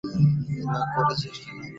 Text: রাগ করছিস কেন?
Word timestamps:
রাগ 0.65 0.87
করছিস 0.95 1.35
কেন? 1.43 1.57